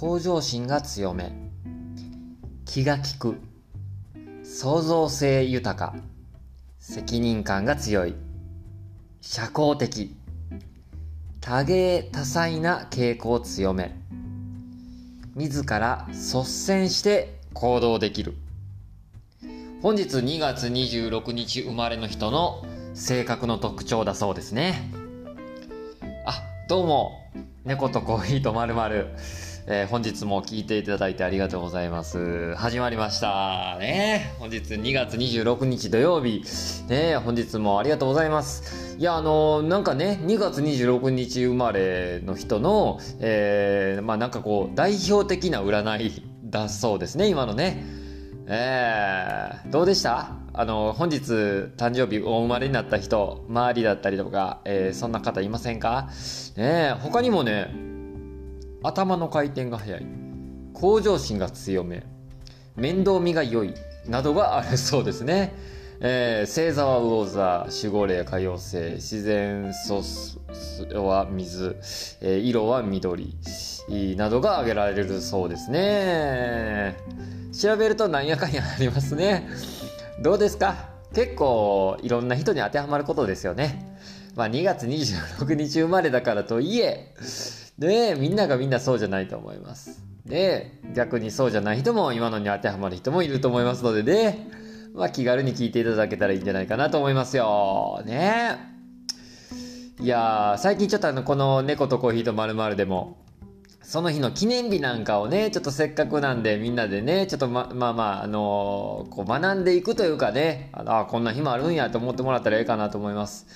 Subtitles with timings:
[0.00, 1.30] 向上心が強め。
[2.64, 3.36] 気が利く。
[4.42, 5.94] 創造性豊か。
[6.78, 8.14] 責任感が強い。
[9.20, 10.16] 社交的。
[11.42, 13.94] 多芸多彩な傾向を強め。
[15.34, 18.32] 自ら率先して行動できる。
[19.82, 24.90] 本日2月26日生まれの人の性格の特徴だそうですね。
[26.24, 27.30] あどうも。
[27.66, 29.14] 猫とコーヒーとまるまる。
[29.72, 32.56] えー、本日も聞いていただいてありがとうございます。
[32.56, 34.34] 始まりましたね。
[34.40, 36.42] 本日2月26日土曜日。
[36.88, 38.96] ね、本日もありがとうございます。
[38.98, 47.84] いや、あのー、なんかね、2月26日生まれの人の、えー、まあなんかこう、代表的な占いだそうですね、今のね。
[48.48, 50.32] えー、どうでした？
[50.52, 51.20] あの、本日
[51.76, 56.08] 誕生日お生まれになった人、周りだったりとか、えー、そんな方いませんか？
[56.56, 57.88] ね他にもね、
[58.82, 60.06] 頭の回転が速い。
[60.72, 62.04] 向上心が強め。
[62.76, 63.74] 面倒見が良い。
[64.06, 65.54] などがあるそうですね、
[66.00, 67.66] えー、星座は魚座。
[67.70, 70.02] 守護霊海洋星自然素
[70.94, 71.76] は水、
[72.22, 73.36] えー、色は緑。
[74.16, 76.96] などが挙げられるそうですね。
[77.52, 79.48] 調べるとなんやかんやありますね。
[80.22, 80.88] どうですか？
[81.12, 83.98] 結構いろんな人に当てはまることですよね。
[84.36, 87.12] まあ2月26日生まれだからといえ
[87.80, 90.04] で、みんながみんなそうじゃないと思います。
[90.26, 94.48] で、逆にそうじゃない人も今のに当てはまる人もいると思いますのでね、
[94.94, 98.02] まあ気軽に聞いていただけたらいいんじゃないかなと思いますよ。
[98.04, 98.58] ね
[99.98, 103.18] いや最近ちょっとあの、この猫とコーヒーとまるでも、
[103.82, 113.46] その日の記念日なんかをね、ちょっとせっかくなんでみんなでね、ちょっとま、まあまあ、あのー、こう学んでいくというかね、ああ、こんな日もあるんやと思ってもらったらええかなと思います。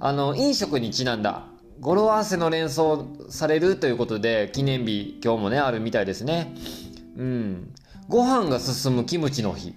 [0.00, 1.46] あの、飲食にちなんだ、
[1.84, 6.54] 語呂合わせの連想されるということで記念日今日もねあるみたいですね。
[7.18, 7.74] うん。
[8.08, 9.74] ご飯が進むキムチの日。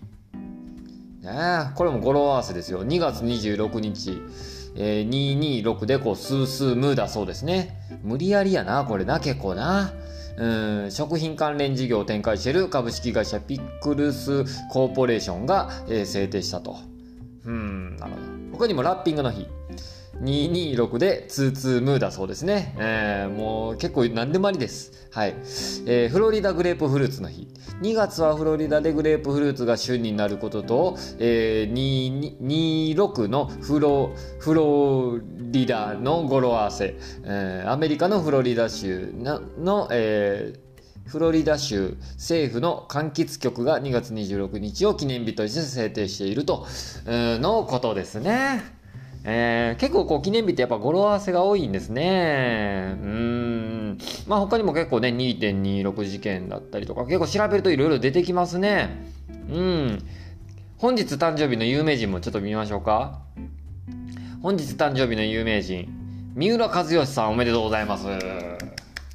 [1.22, 2.86] ねこれも語呂合わせですよ。
[2.86, 4.22] 2月26日、
[4.78, 7.78] えー、226でこうスースームーだそうですね。
[8.04, 9.92] 無理やりやなこれな結構な。
[10.38, 10.92] うん。
[10.92, 16.78] 食品関連事業を展開している株式会社ピックルスコーポレーションが、えー、制定したと。
[17.44, 18.18] うんなるほ
[18.54, 18.60] ど。
[18.60, 19.46] 他にもラッピングの日。
[20.22, 22.76] 226でツーツームーだそうですね。
[22.80, 25.08] えー、もう結構何でもありです。
[25.12, 25.36] はい。
[25.86, 27.48] えー、フロリダグレープフルーツの日。
[27.82, 35.20] 2月はフロリダでグレープフルーツが旬になることと、えー、26のフロ、フロ
[35.52, 40.68] リダの語呂合わせ、えー、アメリカのフロリダ州の、えー
[41.08, 46.68] フロリダ州政府の柑橘局が2月26日を記念日として制定していると
[47.06, 48.77] のことですね。
[49.30, 52.96] えー、結構こう記念日ってやっぱ語呂合わせが多いんですね。
[53.02, 53.98] うん。
[54.26, 59.06] まあ他にも結構ね、2.26事件だったりとか、結構調べるといろいろ出てきますね。
[59.50, 60.00] うん。
[60.78, 63.20] 本日誕生日の有名人もちょっと見ましょうか。
[64.42, 65.90] 本日誕生日の有名人、
[66.36, 68.06] 三浦和義さんおめでとうございます。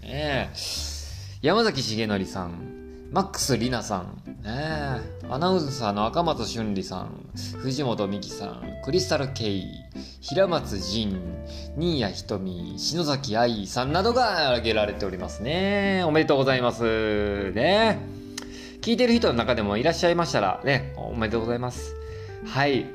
[0.03, 2.72] えー、山崎重則さん、
[3.13, 7.11] マックス・リナさん、ね、アナウンサーの赤松俊里さん、
[7.59, 9.67] 藤本美貴さん、クリスタル・ケイ、
[10.23, 11.21] 平松仁、
[11.77, 16.03] 新谷瞳、篠崎愛さんなどが挙げられておりますね。
[16.07, 17.53] おめでとうございます。
[17.53, 17.99] ね。
[18.81, 21.95] 聞いてる人の中でもいらっしゃいましたら、ね、おめでとうございます。
[22.47, 22.87] はい。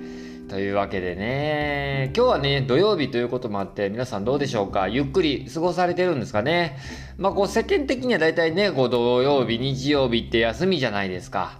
[0.49, 4.87] というわけでね、今日はね、土曜日ということもあって、皆さんどうでしょうか？
[4.87, 6.77] ゆっくり過ごされてるんですかね？
[7.17, 11.59] まあこう世間的には大体ね、こう土曜日、日曜日って休みじゃないですか。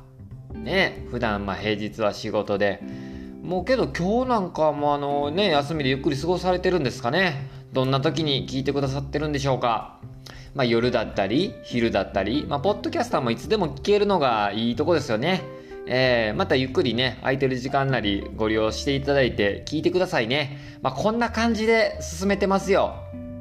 [0.53, 2.81] ね、普段まあ平日は仕事で。
[3.43, 7.49] もうけど今日なんかもあのね、休みでゆっくり過ごされてるんですかね？
[7.73, 9.99] どんな時に聞いてくださってるんでしょうか？
[10.55, 15.41] まあ夜だったり、昼だったり、まあポッドキャスターもいつでも聞けるのがいいとこですよね。
[15.87, 20.57] えー、またゆっくりね、空いてる時間なりご利用していただいて聞いてくださいね。
[20.81, 22.95] まあ、こんな感じで進めてますよ。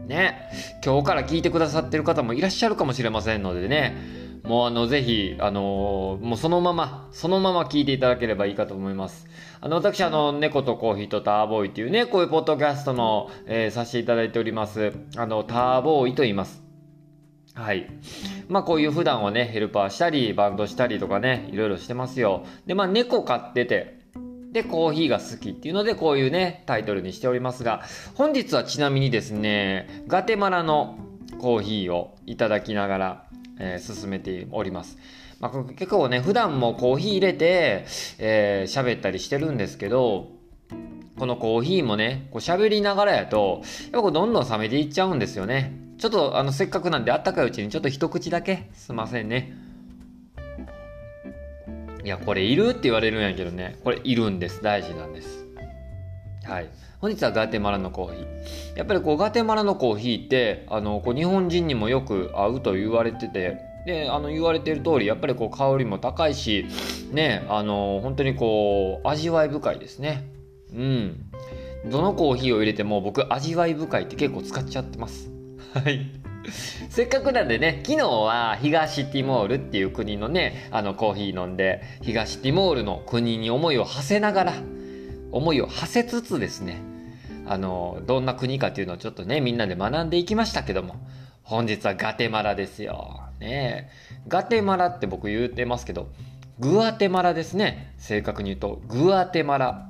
[0.07, 0.51] ね。
[0.85, 4.27] 今日から聞いてくださってる方もいらっしゃるかもしれませんのでね。
[4.47, 9.27] もうあの、ぜひ、あのー、もうそのまま、そのまま聞いていただければいいかと思います。
[9.61, 14.93] あの、私、あの、猫とコーヒーとターボーイっていうね、こういうポッドキャストの、えー、させていただいております。
[15.17, 16.66] あの、ターボーイと言います。
[17.57, 17.89] はい。
[18.49, 22.45] まあこういう普段はね、ヘルパーしたり、バンドしたりとかね、いろいろしてますよ。
[22.67, 23.99] で、まあ猫飼ってて、
[24.53, 27.83] で、コーヒーが好きっていうので、こういうね、タイトルにしておりますが、
[28.15, 30.99] 本日はちなみにですね、ガテマラの
[31.39, 33.27] コーヒーをいただきながら、
[33.59, 34.99] えー、進めております。
[35.41, 37.87] まあ、結構ね、普段もコーヒー入れて、
[38.19, 40.29] えー、喋ったりしてるんですけど、
[41.19, 43.63] このコーヒーもね、こう喋りながらやと、
[43.93, 45.86] やっぱどんどん冷めていっちゃうんですよね。
[45.99, 48.69] ちょっとあのせっかくなんであったかいうちにちょっと一口だけ。
[48.75, 49.53] すいませんね。
[52.05, 53.79] いやこれいるって言われるんやけどね。
[53.83, 54.63] これいるんです。
[54.63, 55.47] 大事なんです。
[56.45, 56.69] はい。
[57.01, 58.79] 本日はガテマラのコーヒー。
[58.79, 66.67] やっぱりこうガテマラのコーヒーってあのこう日本人にもよく合うと言われててであの言われてる通りやっぱりこう香りも高いし
[67.11, 70.31] ねあの本当にこう味わい深いですね。
[70.73, 71.31] うん。
[71.91, 75.36] どのコーヒーを入れても僕味わい深いって結構使っちゃってます。
[75.77, 76.07] はい。
[76.89, 84.55] せっかくなんでね昨日は東ティモールっていう国のねあのコーヒー飲んで東ティモールの国に思いを馳せながら
[85.33, 86.81] 思いを馳せつつですね
[87.47, 90.97] あのどんな国かっていうのをちょっとねみんなで学んでいきましたけども
[91.43, 93.21] 本日はガテマラですよ。
[93.39, 93.91] ね。
[94.29, 96.09] ガテマラって僕言うてますけど
[96.59, 97.93] グアテマラですね。
[97.99, 99.89] 正確に言うとグアテマラ。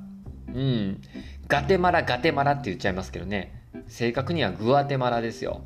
[0.53, 1.01] うん。
[1.47, 3.57] ガテマラガテマラって言っちゃいますけどね。
[3.87, 5.61] 正確にはグアテマラですよ。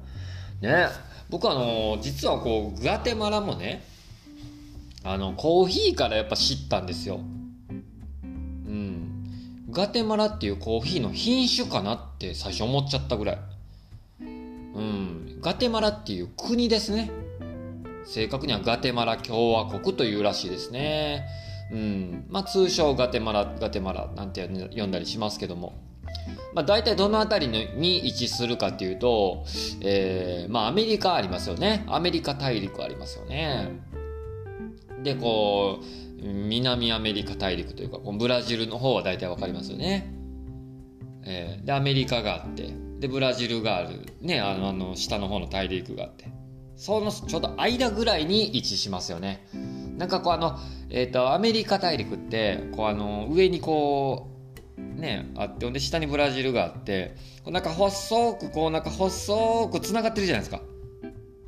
[0.62, 0.88] ね
[1.30, 3.84] 僕あの実はこうグアテマラもね
[5.04, 7.16] あのコーヒーからやっぱ知ったんですよ。
[7.16, 13.40] うんガテマラっていうコーヒーの品種かなって最初思っちゃったぐらい。
[14.22, 14.24] う
[14.81, 17.10] んガテマラっていう国ですね。
[18.06, 21.25] 正確にはガテマラ共和国というらしいですね。
[21.72, 22.25] うん。
[22.30, 25.74] まあ通称ガテマラ、ガテマラなんて呼んだりしますけども。
[26.54, 29.46] まあ大体どの辺りに位置するかっていうと、
[29.81, 31.86] えー、まあアメリカありますよね。
[31.88, 33.69] アメリカ大陸ありますよね。
[35.04, 35.86] で、こう、
[36.24, 40.13] 南アメリカ大陸というか、このブラジルの方は大体わかりますよね。
[41.24, 46.31] えー、で、アメリカがあって、で、ブラジルがある、ね、あの、あの下の方の大陸があって。
[46.75, 49.48] そのちょうど間ぐらいに位置しますよね。
[49.98, 50.58] なんかこうあの、
[50.90, 54.31] えっ、ー、と、アメリカ大陸って、こうあの、上にこう、
[54.81, 60.62] ね、あって、ほんで下にブラジルがあって、こうなんか細く、こうなんか細く繋がってるじゃないですか。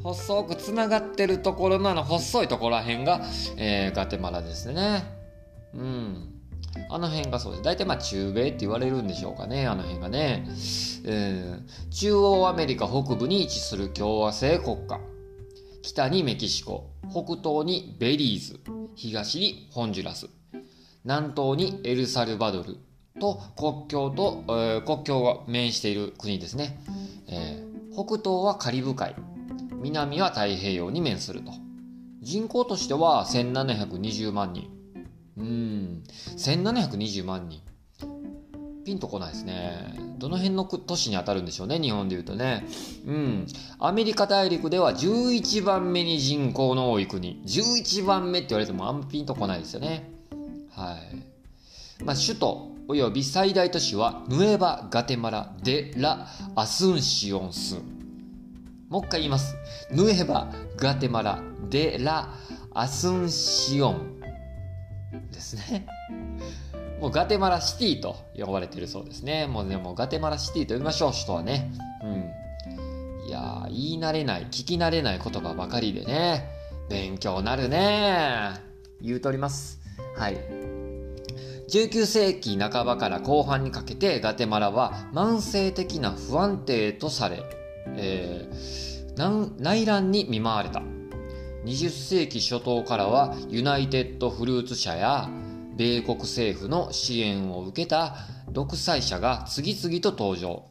[0.04, 3.22] 細く繋がってるところのあの細いところらへんが、
[3.58, 5.04] えー、ガテマラですね。
[5.74, 6.30] うん。
[6.90, 7.64] あの辺がそうです。
[7.64, 10.46] 大体まあ中米って言われるんでしょうかね、あの辺がね。
[11.06, 15.00] えー、中央アメリカ北部に位置する共和制国家。
[15.84, 18.60] 北にメキシコ、北東にベリーズ、
[18.96, 20.30] 東にホンジュラス、
[21.04, 22.78] 南東にエルサルバドル
[23.20, 26.80] と国境と、えー、国境が面している国ですね、
[27.28, 29.16] えー、北東はカリブ海、
[29.82, 31.52] 南は太平洋に面すると。
[32.22, 34.70] 人口としては1720万人。
[35.38, 36.04] うん、
[36.38, 37.62] 1720万人。
[38.86, 39.94] ピンとこないですね。
[40.18, 42.66] どの辺の都市に当たるんでしょうね、日本で言うとね。
[43.06, 43.48] うん。
[43.80, 47.42] アメリカ大陸では11番目に人口の多い国。
[47.46, 50.10] 11番目って言われてもあんまピンとこないですよね。
[50.72, 50.98] は
[52.02, 52.04] い。
[52.04, 57.78] まあ、首都及び最大都市はヌエバ・ガテマラ・デ・ラ・アスンシオンス。
[58.90, 59.56] もう一回言います。
[59.92, 62.30] ヌエバ・ガテマラ・デ・ラ・
[62.74, 64.20] アスンシオン
[65.32, 65.86] ですね。
[67.00, 69.48] もうガテマラシティと呼ばれてるそうですね。
[69.48, 71.72] もうでもうガテマラシティと呼びましょう、首都はね。
[72.04, 73.28] うん。
[73.28, 76.50] いや言い慣れない、聞き慣れない言葉ばかりでね。
[76.90, 78.52] 勉強なるね。
[79.02, 79.80] 言うとります。
[80.18, 80.73] はい。
[81.74, 87.44] 19世紀半ばから後半にかけてガテマラは慢性的な不安定とされ、
[87.96, 90.84] えー、内乱に見舞われた。
[91.66, 95.32] 20世紀初頭からはユナイテッドフルーツ社や
[95.76, 98.18] 米国政府の支援を受けた
[98.52, 100.66] 独裁者が次々と登場。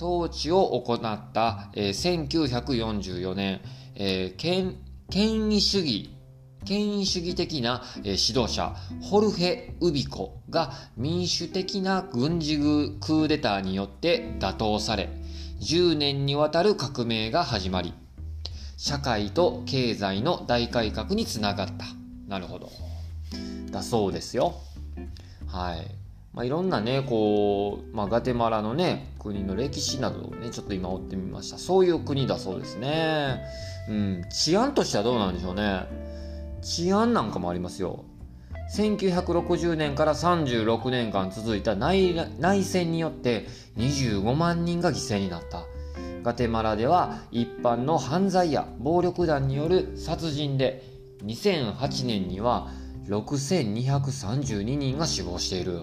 [0.00, 3.60] 統治を行った、えー、1944年、
[3.96, 4.76] えー、権
[5.10, 6.19] 権威主義
[6.64, 15.08] 権威主義的な、指導者ホルヘ・ウビコが民主的な軍事クーデターによって打倒され
[15.60, 17.94] 10年にわたる革命が始まり
[18.76, 21.86] 社会と経済の大改革につながった
[22.28, 22.70] なるほど
[23.70, 24.54] だそうですよ。
[25.46, 25.86] はい。
[26.32, 31.58] まあ、いろんなね、こう、まあ、ガテマラのね、国の歴史などをね、ちょっと今追ってみました。
[31.58, 33.40] そういう国だそうですね。
[33.88, 35.86] うん、治安としてはどうなんでしょうね。
[36.62, 38.04] 治安なんかもありますよ。
[38.76, 45.64] 1960年から36年間続いた内内戦によって25万人が犠牲になった。
[46.22, 50.84] ガテマラでは一般の犯罪や暴力団による殺人で
[51.24, 52.70] 2008年には
[53.08, 55.80] 6232人が死亡している。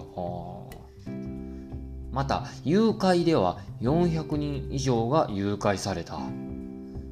[2.12, 6.20] また、誘拐では400人以上が誘拐された。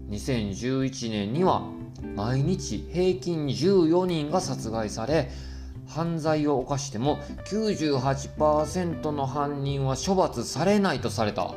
[0.09, 1.61] 2011年には
[2.15, 5.29] 毎日平均14人が殺害され、
[5.87, 11.53] 犯罪を犯しても98%の犯人は処罰されないとされた。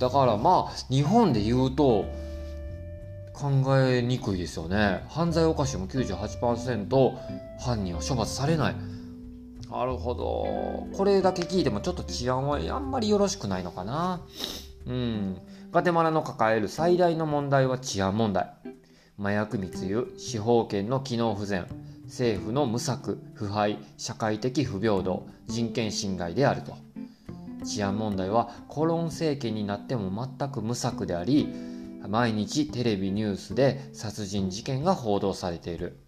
[0.00, 2.04] だからまあ日本で言うと
[3.32, 5.04] 考えにくいですよね。
[5.08, 7.12] 犯罪犯しても98%
[7.60, 8.76] 犯人は処罰されない。
[9.70, 10.96] なるほど。
[10.96, 14.22] これだけ聞いてもちょっと治安はあんまりよろしくないのかな。
[14.86, 15.36] うん。
[15.72, 18.48] ガテマラの抱える最大の問題は治安問題。
[19.18, 21.66] 麻薬密輸司法権の機能不全
[22.04, 26.76] 政府の無策腐敗社会的不平等人権侵害であると。
[27.64, 31.48] 治安問題はコロン政権になっても全く無策であり
[32.06, 35.98] 毎日テレビニュースで殺人事件が報道されている。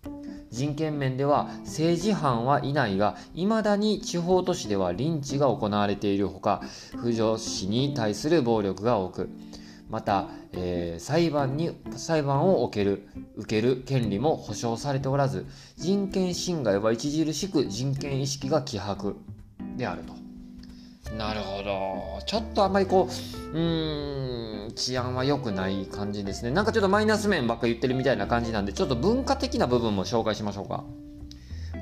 [0.50, 6.62] 人権面では政治犯はいないが未だに地方都市ではリンチが行われているほか
[6.97, 9.29] 不女子に対する暴力が多く
[9.88, 19.14] また、えー、裁判に裁判を受ける受ける権利も保障されておらず人権侵害は著しく人権意識が希薄
[19.76, 20.18] であると。
[21.16, 23.09] なるほどちょっとあんまりこ
[23.54, 30.85] ううーん治安は良くない感じですねなんかちょっとマイナス面ばっか言ってるみたいな感じなんでちょっと文化的な部分も紹介しましょうか。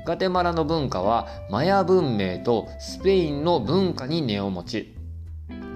[0.05, 4.96] ガテマラの文化はマヤ文明とスペインの文化に根を持ち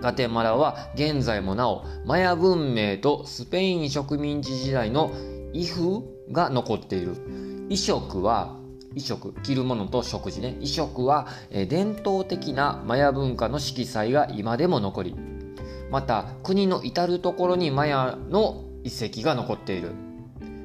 [0.01, 5.12] ガテマラは現在もなおマヤ文明とスペイン植民地時代の
[5.53, 7.15] 衣風が残っている。
[7.70, 8.58] 衣食は
[8.89, 10.53] 衣食着るものと食事ね。
[10.53, 15.15] 衣食は、え伝統的なマヤ文化の色彩が今でも残り
[15.91, 19.91] また国の至る所にマヤの遺跡が残っている。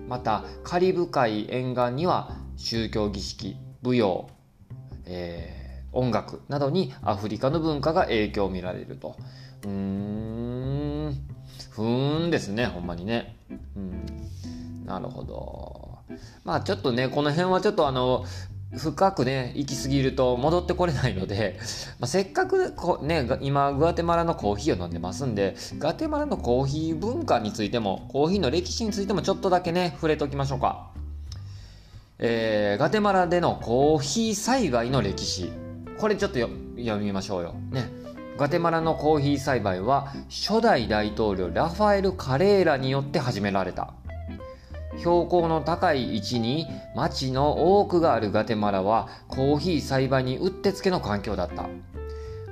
[0.08, 4.28] またカリブ海沿岸には宗教儀式舞踊、
[5.04, 5.55] えー
[5.96, 9.16] 音楽などにアフリカの文化が影響を見られると。
[9.64, 11.16] うーん、
[11.70, 13.36] ふーんですね、ほんまにね。
[13.76, 15.98] うん、なるほど。
[16.44, 18.24] まあちょっとね、この辺はちょっとあの、
[18.74, 21.58] 深くね、行き過ぎると戻ってこれないので、
[21.98, 30.90] まあ、せっかくこね、今、グアテマラのコーヒーを飲んでますんで、ガテマラのコーヒー文化についても、コーヒーの歴史についてもちょっとだけね、触れておきましょうか。
[32.18, 35.65] えー、ガテマラでのコーヒー栽培の歴史。
[35.98, 37.54] これちょっと読みましょうよ。
[37.70, 37.88] ね。
[38.36, 43.94] ガテマラのコーヒー栽培は初代大統領ラファエル・カレーラによって始められた。
[44.98, 51.66] 標高の高い位置に町の多くがあるガテマラはコーヒー栽培にうってつけの環境だった。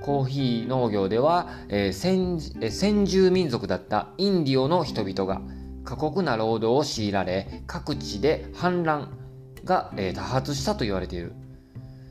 [0.03, 5.41] コーヒー農業では、えー、先先住民族だったインディオの人々が
[5.85, 9.19] 過酷な労働を強いられ各地で反乱
[9.65, 11.35] が、えー、多発したと言われている。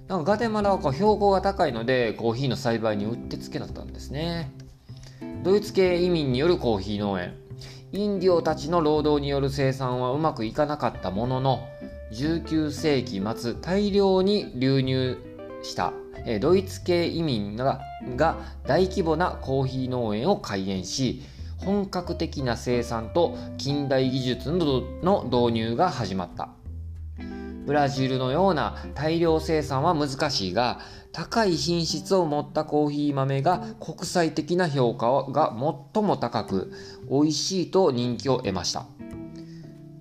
[0.08, 4.52] なんかガテマラはこう標高が高いのでコーヒーの栽培にうってつけだったんですね。
[5.44, 7.36] ドイツ系移民によるコーヒー農園。
[7.92, 11.68] インディオたちの労働による生産はうまくいかなかったものの
[12.12, 15.18] 19世紀末大量に流入
[15.62, 15.94] した。
[16.42, 17.82] ドイツ系移民が
[18.66, 21.22] 大規模なコーヒー農園を開園し
[21.58, 26.50] 本格的な生産と近代技術の導入が始まった。
[27.66, 30.80] ブラジルのような大量生産は難しいが
[31.12, 35.56] 高い品質を持ったコーヒー豆が国際的な評価が
[35.94, 36.74] 最も高く
[37.10, 38.86] 美味しいと人気を得ました。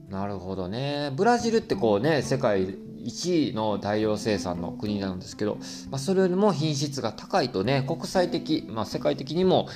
[0.08, 1.10] なるほどね。
[1.14, 2.66] ブラジルってこうね世界
[3.02, 5.58] 1位の大量生産の国なんですけど、
[5.90, 9.68] まあ、それよりも品質が高いとね国際的、まあ、世界的にも、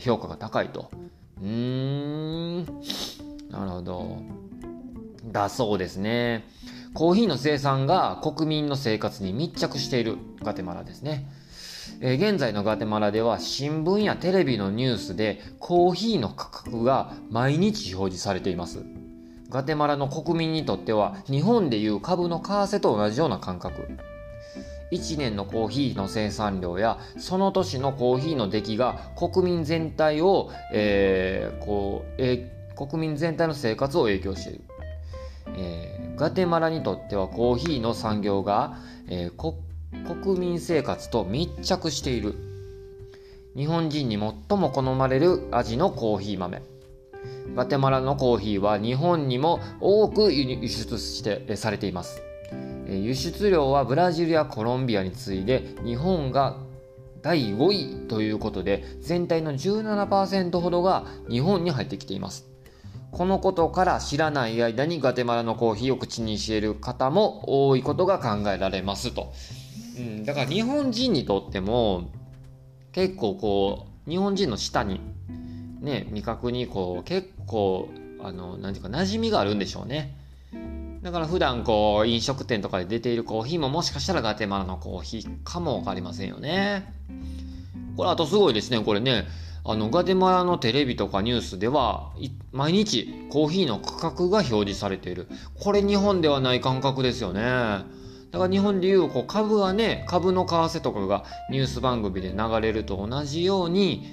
[0.00, 0.90] 評価が高いと。
[1.40, 2.64] うーん。
[3.50, 4.22] なるほど。
[5.26, 6.44] だそうですね。
[6.94, 11.26] コーヒーの生産が国民の生活に密着しているガテマラですね。
[12.00, 18.84] え、現在のガテマラでは新聞やテレビのニュースでコーヒーの価格が毎日表示されています。
[19.48, 23.88] ガテマラの国民にとっては日本でいう株の為替と同じような感覚。
[24.92, 34.64] 1年のコーヒーの生産量やその年のコーヒーの出来が国民全体を、えー、こうえー、国民全体の生活を影響している。
[35.48, 38.76] えー、ガテマラにとってはコーヒーの産業が、
[39.08, 39.54] えー、
[40.22, 42.34] 国民生活と密着している。
[43.54, 46.62] 日本人に最も好まれる味のコーヒー豆。
[47.54, 52.22] ガテマラのコーヒーは日本にも多く輸出してされています。
[52.88, 56.56] 輸出量はブラジルやコロンビアに次いで日本が
[57.22, 62.51] 第5位ということで全体の17%ほどが日本に入ってきています。
[63.12, 69.32] このことから知らない間にガテマラのコーヒーを口にしている方も多いことが考えられますと。
[69.98, 72.10] うん、だから日本人にとっても
[72.92, 75.00] 結構こう日本人の舌に
[75.80, 77.90] ね味覚にこう結構
[78.22, 80.16] あの何ていうか馴染みがあるんでしょうね。
[81.02, 86.94] だから普段こう飲食店とかで出ているコーヒーももしかしたらガテマラのコーヒーかもわかりませんよね。
[87.94, 89.26] これあとすごいですねこれね
[89.64, 92.12] あのガテマラのテレビとかニュースでは
[92.50, 95.28] 毎日コーヒーの価格が表示されている。
[95.54, 97.42] これ日本ではない感覚ですよね。
[97.42, 104.08] だから日本でいうこう株はね株の為替とかがニュース番組で流れると同じように、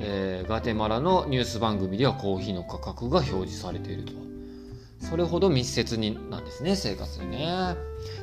[0.00, 4.12] えー、ガテマラのニュース番組ではコーヒーの価格が表示されていると。
[5.00, 7.76] それほど密接になんですね生活でね。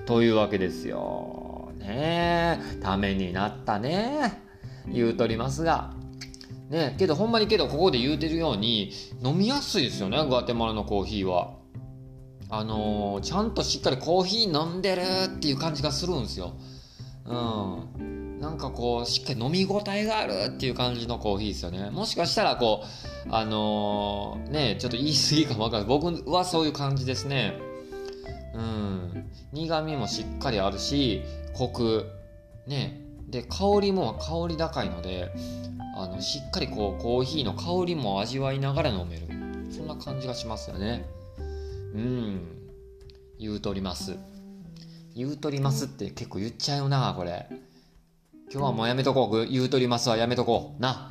[0.07, 2.59] というわけですよね。
[2.81, 4.41] ためになったね。
[4.87, 5.93] 言うとりますが。
[6.69, 6.95] ね。
[6.97, 8.91] けどほんまにけどここで言うてるように
[9.23, 11.53] 飲みやすいですよねグアテマラのコーヒーは。
[12.49, 16.53] あのー、ちゃんとしっかりコーヒー飲んでるっていう感じがするんですよ。
[17.25, 18.39] うん。
[18.39, 21.89] なんかこうしっかり飲み応えがあるっていう感じのコーヒーですよね。
[21.89, 22.83] もしかしたらこ
[23.25, 25.87] うあのー、ねちょっと言い過ぎかもわかんない。
[25.87, 27.57] 僕はそういう感じですね。
[28.53, 29.31] うん。
[29.51, 32.05] 苦味もしっかりあるしコク。
[32.67, 33.01] ね。
[33.27, 35.31] で香りも香り高いので
[35.97, 39.27] あのしっかりこうコーヒーの香りも味わいながら飲める。
[39.71, 41.05] そんな感じがしますよね。
[41.93, 42.41] うん。
[43.39, 44.17] 言うとります。
[45.15, 47.47] 言うとりますって結構言っちゃうなこれ。
[48.51, 49.45] 今日はもうやめとこう。
[49.49, 50.81] 言うとりますはやめとこう。
[50.81, 51.09] な。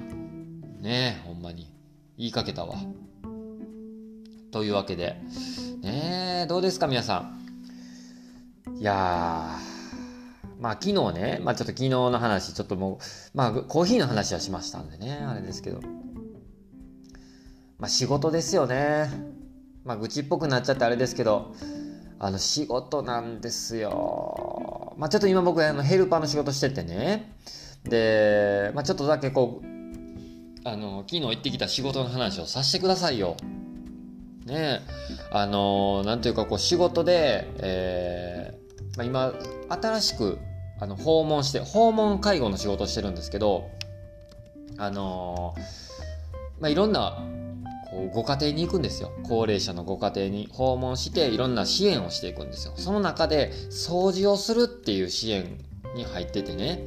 [0.80, 1.72] ねえほんまに。
[2.18, 2.76] 言いかけたわ。
[4.52, 5.16] というわけで。
[5.80, 7.30] ねえどうですか皆さ
[8.68, 8.76] ん。
[8.78, 9.73] いやー。
[10.64, 15.82] まあ昨日ね、まあちょっと昨日の話、ちょっともう、まあコーヒーの話はしましたんでね、あれですけど。
[17.78, 19.10] まあ仕事ですよね。
[19.84, 21.54] まあ愚痴っぽくなっちゃってあれですけど、
[22.18, 24.94] あの仕事なんですよ。
[24.96, 27.36] まあちょっと今僕あのヘルパーの仕事しててね。
[27.84, 29.66] で、まあちょっとだけこう、
[30.66, 33.36] あの、昨日行ってきた仕事の話をさせてくださいよ。
[34.46, 34.80] ね
[35.30, 39.34] あのなんというかこう仕事で、えー、まあ、今
[39.68, 40.38] 新しく
[40.80, 43.70] あの訪問して訪問介護の仕事してるんですけど
[44.76, 47.22] あのー、まあ、いろんな
[47.90, 49.12] こうご家庭に行くんですよ。
[49.22, 52.74] 高齢者のご家庭に訪問していろんな支援をしていくんですよ。
[52.76, 55.58] その中で掃除をするっていう支援
[55.94, 56.82] に入っててね。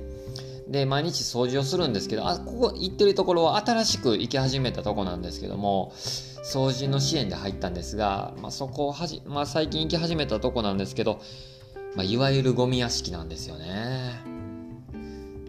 [0.67, 11.21] で毎日掃除をするんですけどあここ行ってるところは新しく行き始めたとこなんですけども掃除の支援で入ったんですが、まあ、そこをはじ、まあ、最近行き始めたとこなんですけど
[11.98, 14.22] まあ、いわゆるゴミ屋敷なんですよね。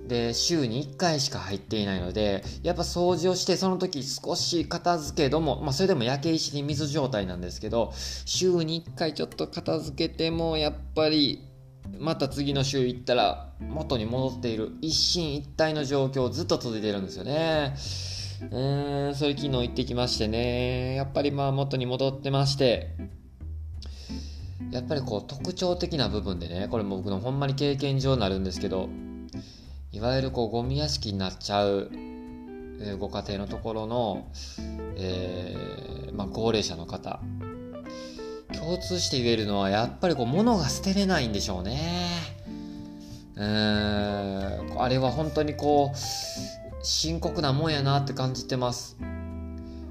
[0.09, 7.93] で週に1回しか入っていないのでやっぱ掃除をしてその時少し片付けども、まあ、それでも焼け石に水状態なんですけど
[8.25, 11.47] 週に1回ちょっと片付けてもやっぱり
[11.99, 17.75] また次の週行ったら元に戻っている一進一退の状況をずっと続いてるんですよね。
[18.51, 22.95] うーんそれ昨日行ってきましてねやっぱりまあ元に戻ってまして
[24.71, 28.89] やっぱりこう特徴的な部分でねこれも僕のほんまに経験上になるんですけど
[29.93, 31.91] いわゆるこうゴミ屋敷になっちゃう、
[32.99, 34.31] ご家庭のところの、
[34.97, 37.21] えー、まあ、高齢者の方
[38.53, 41.79] 共通して言えるのはやっぱりこう物が捨てれないんでしょうね。
[43.37, 45.97] うーんあれは本当にこう
[46.83, 48.97] 深刻なもんやなって感じてます。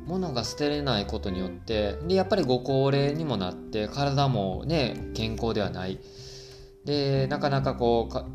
[0.08, 6.00] 物が捨てれないことによってでやっぱりご高齢にもなって体もね健康ではない。
[6.86, 8.26] でなかなかこうか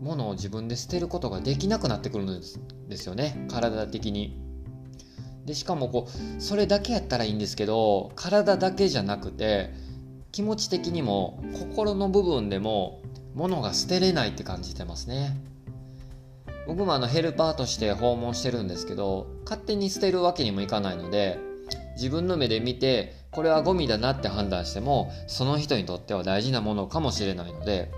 [0.00, 2.40] 物を自分で捨てることができなくなってくるん
[2.88, 3.46] ですよね。
[3.50, 4.40] 体的に。
[5.44, 9.74] でしかもこうそれだけやったらいいんですけど体だけじゃなくて
[10.32, 13.00] 気持ち的にも心の部分でも
[13.34, 15.36] 物が捨てれないって感じてますね。
[16.66, 21.38] 僕もあのヘルパーとして訪問してるんですけど勝手に捨てるわけにもいかないので
[21.96, 27.90] 自分の目で見てこれはゴミだなって判断してもその人にとっては大事なものかもしれないので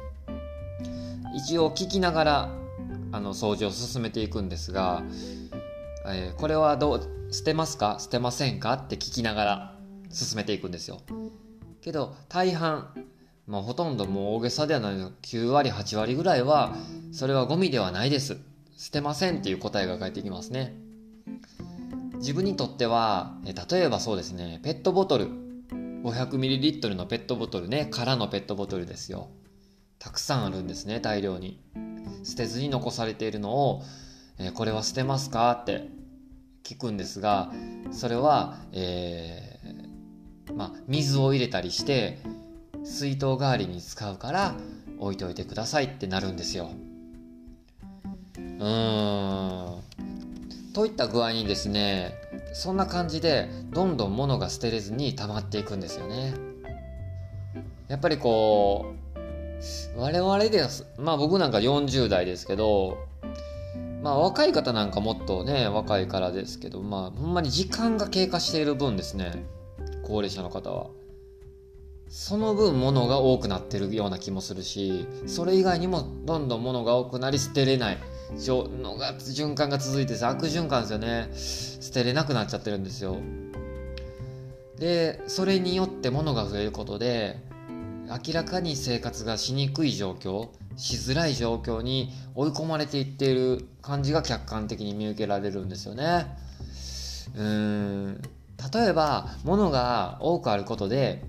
[1.34, 2.50] 一応聞きながら
[3.12, 5.02] あの掃除を進めていくんですが、
[6.06, 7.96] えー、これはどう捨てますか？
[8.00, 8.74] 捨てませんか？
[8.74, 9.74] って聞きながら
[10.10, 11.00] 進めていくんですよ。
[11.80, 12.92] けど大半
[13.46, 16.76] まあ、ほとんどもう大げさではないの9割8割ぐらいは
[17.10, 18.38] それはゴミではないです。
[18.82, 20.74] 捨てませんっていう答えが返ってきますね。
[22.16, 25.28] 自分にとっては例えばそうですねペットボトル。
[26.02, 29.28] 500ml のペットボトルね空のペットボトルですよ。
[30.00, 31.60] たくさんあるんですね大量に。
[32.24, 33.82] 捨てずに残されているのを、
[34.40, 35.86] えこれは捨てますかって
[36.64, 37.52] 聞くんですが
[37.92, 42.18] それは、えー、まあ、水を入れたりして
[42.82, 44.56] 水筒代わりに使うから
[44.98, 46.72] 置いておいてくださいってなるんですよ。
[48.58, 49.82] うん。
[50.72, 52.14] といった具合にですね
[52.54, 56.34] そんな感じでどんどん物が捨てれずに溜まっていくんですよね。
[57.88, 58.94] やっぱりこ
[59.96, 62.98] う我々ですまあ僕なんか40代ですけど
[64.02, 69.44] まあ若い方なんかもっとね若いからですけどまあほんまに時間が経過している分ですね
[70.02, 70.86] 高齢者の方は。
[72.08, 77.98] その分物が多くなってるような気もするしそれ以外にもどんどん物が多くなり捨てれない。
[78.36, 81.28] のが循環が続いて悪循環ですよね。
[81.82, 83.16] 捨てれなくなっちゃってるんですよ。
[84.78, 87.38] でそれによって物が増えることで
[88.08, 96.26] 明らかに生活がしにくい状況しづらい状況に追い込まれていっている感じが客観的に見受けられるんですよね。
[97.36, 98.22] うん。
[98.72, 101.22] 例えば物が多くあることで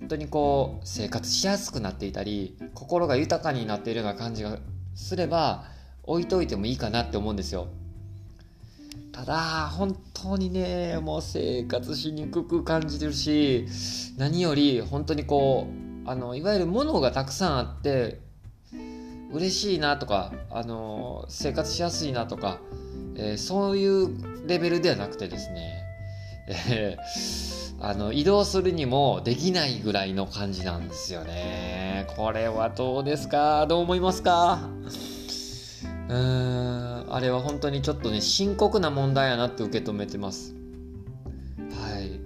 [0.00, 4.58] 本当にこう生活しやすくなっていたり心が豊かになっているような感じが
[4.94, 5.64] すれば
[6.04, 7.68] 置いといてもいいかなって思うんですよ。
[9.12, 13.66] ただ本当にねもう生活しにくく感じてるし
[14.16, 15.66] 何より本当にこ
[16.06, 18.20] うあのいわゆる物がたくさんあって
[19.30, 22.58] 嬉しいなとか、あの生活しやすいなとか、
[23.16, 24.10] えー、そういう
[24.46, 25.84] レベルではなくてですね、
[26.48, 32.06] えー、あの移動するにもできないぐらいの感じなんですよね。
[32.16, 33.66] これはどうですか？
[33.66, 34.68] どう思いますか？
[36.12, 40.54] うーんあれは本当にちょっとね深刻な問題やなって受け止めてます。
[41.80, 42.20] はい。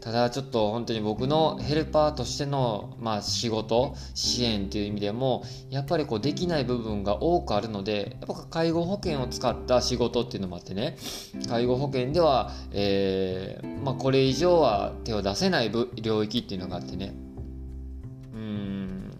[0.00, 10.96] ただちょっと本当に僕のヘルパーとしての、まあ、仕事支援っていう意味でもやっぱりこうできない部分が多くあるのでやっぱ介護保険を使った仕事っていうのもあってね
[11.50, 17.12] 介護保険では、えー、まあ、これ以上は手を出せない領域っていうのがあってね。
[18.34, 19.10] うん。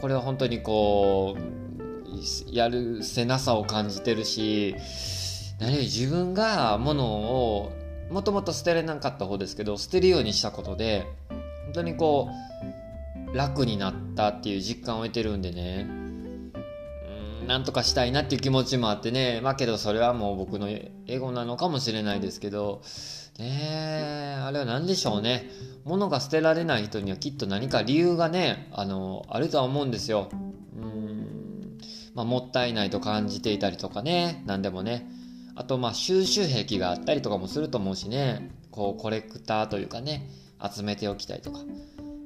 [0.00, 1.65] これは本当にこう
[2.50, 4.74] やるせなさを感じてるし
[5.58, 7.72] 何より自分がものを
[8.10, 11.06] もともと捨てれなかった方ですけど捨てるようにしたことで
[11.64, 12.28] 本当にこ
[13.32, 15.86] う楽になったっていう実感を得てるんでね。
[15.88, 19.40] うんなんとかしたいなっていう気持ちもあってね。
[19.40, 22.82] まあけどそれはもう僕のエゴなのかもしれないですけど。
[23.38, 25.50] ねあれは何でしょうね。
[25.84, 30.28] 物が捨てられない人にはきっと何か理由がねあのあるとは思うんですよ。
[30.32, 31.35] うん。
[32.16, 35.08] まあもったいないと感じていたりとかね何でもね。
[35.54, 38.50] あとまあ収集癖があったりとかもすると思うしね。
[38.70, 40.28] こうコレクターというかね
[40.60, 41.60] 集めておきたいとか。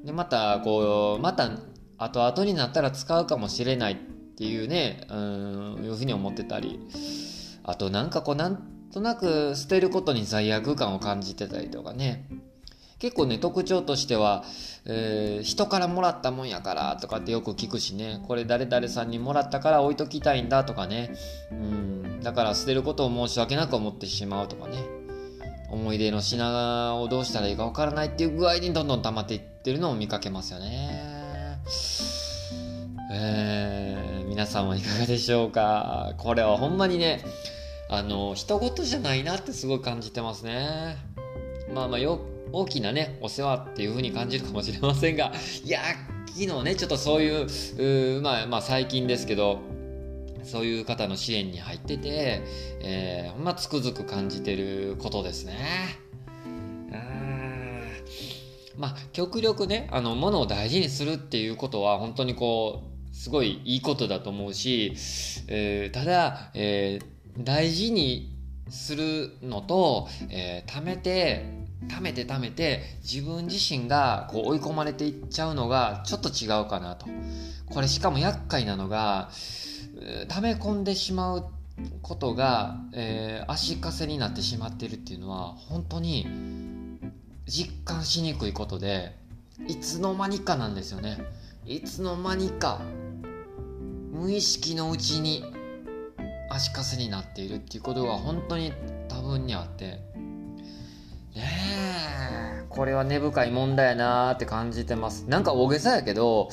[0.04, 1.50] でまたこうまた
[1.98, 3.96] 後々になったら使うかもしれないっ
[4.36, 6.78] ていうねうんいうふうに思ってたり。
[7.64, 12.26] あとなんかこうなんとなく捨てることに罪悪感を感じてたりとかね。
[13.00, 14.44] 結構ね特徴としては、
[14.84, 18.22] えー、人からもらったもんやからとかってよく聞くしね。
[18.28, 21.10] これ誰々さんにもらったから置いときたいんだとかね。
[21.50, 22.20] うん。
[22.22, 24.84] だから捨てることを申し訳なく思ってしまうとかね。
[25.70, 31.58] 思い出の品をどうしたらいいかわからないっていう具合にどんどん溜まっていってるのを見かけますよね。
[33.12, 36.12] えー、皆さんはいかがでしょうか？
[36.18, 37.24] これはほんまにね
[37.88, 40.96] あの人事じゃないなってすごい感じてますね。
[41.72, 42.20] まあまあよ
[42.52, 45.32] 大きなねお世話っていう風に感じるかもしれませんが
[45.64, 45.80] いや
[46.26, 49.60] 昨日ねちょっとそういうまあまあ最近ですけど
[50.44, 52.42] そういう方の支援に入ってて、
[52.80, 56.00] えー、まあ、つくづく感じてることですね。
[58.80, 64.94] まあ、極力ね、あの、ものを大事にするっていうことは、本当にこう、すごいいいことだと思うし、
[65.48, 68.34] えー、ただ、えー、大事に
[68.70, 77.06] するのと、えー、貯めて、貯めて貯めて自分自身がこう追い込まれていっちゃうのがちょっと違うかなと。
[77.66, 79.30] これしかも厄介なのが、
[80.28, 81.44] 溜め込んでしまう
[82.02, 86.26] ことが、えー、足かせになってしまっているっていうのは本当に
[87.46, 89.16] 実感しにくいことで
[89.66, 91.18] いつの間にかなんですよね。
[91.66, 92.80] いつの間にか
[94.12, 95.44] 無意識のうちに
[96.50, 98.72] 足かせになっているっていうことが本当に
[99.08, 99.84] 多分にあって。
[99.84, 100.02] ね
[101.36, 101.59] え。
[102.70, 105.24] これは根深い問題やなーって感じてます。
[105.28, 106.48] なんか大げさやけど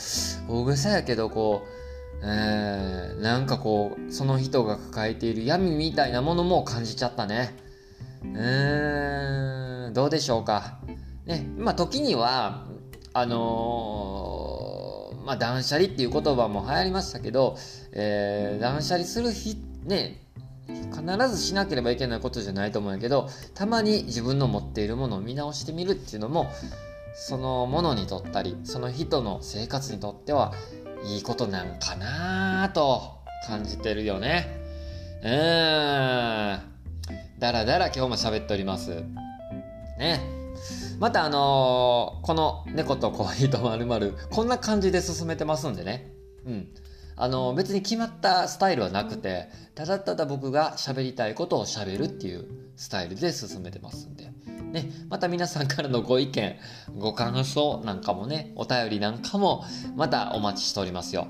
[0.49, 1.77] 大げさやけどこう
[2.23, 7.55] えー、なんかこうその人が抱えている闇みたいなものも感じちゃったね。
[8.23, 10.79] うーんどうでしょうか。
[11.25, 12.65] ねまあ時には
[13.13, 17.55] あのー、まあ断捨離っていう言葉も流行りましたけど、
[17.93, 20.26] えー、断捨離する日ね
[20.67, 26.47] 必ずしなければいけないことじゃないと思うんやけどたまに自分の持っているものを見直してみるっていうのも
[27.15, 30.53] そのものにとったりその人の生活にとっては
[31.03, 34.61] いいことなんかなと感じてるよね。
[35.23, 35.29] うん。
[37.39, 39.03] だらだら今日も喋っております。
[39.97, 40.21] ね。
[40.99, 46.11] またあのー、この猫とコーヒーとまるまるこんな感じで進めてますんでね。
[46.45, 46.67] うん。
[47.17, 54.31] あの別に決まったスタイルはなくてただただ僕が喋りたいことを喋るっていうスタイルで進めてますんで、
[54.71, 56.55] ね、また皆さんからのご意見
[56.97, 61.27] ご感想なんかもねお便りなんかもまたお待ちしておりますよ。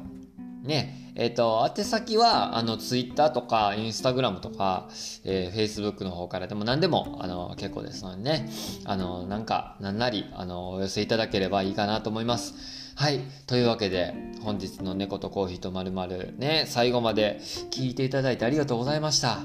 [0.63, 4.89] ね、えっ、ー、と、宛先は、あの、ツイッターとか、インスタグラムとか、
[5.23, 8.50] えー、フェイスブックの方からでも何でも、あの、結構ですのでね、
[8.86, 12.54] あの、なんか、なんなり、あの、お寄せいただければいいかなと思います。
[12.98, 13.20] はい。
[13.46, 17.38] というわけで、本日の猫とコーヒーとまるまるね、最後まで
[17.70, 19.42] 聞いていただいてありがとうございました。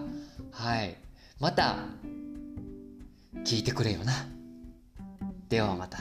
[0.52, 0.96] はい。
[1.38, 1.76] また、
[3.44, 4.14] 聞いてくれよな。
[5.50, 5.98] ではまた。